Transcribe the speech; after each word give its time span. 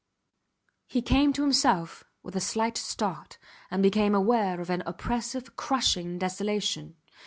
He 0.87 1.03
came 1.03 1.31
to 1.33 1.43
himself 1.43 2.03
with 2.23 2.35
a 2.35 2.39
slight 2.41 2.75
start, 2.75 3.37
and 3.69 3.83
became 3.83 4.15
aware 4.15 4.59
of 4.59 4.71
an 4.71 4.81
oppressive, 4.87 5.55
crushing 5.55 6.17
desolation. 6.17 6.95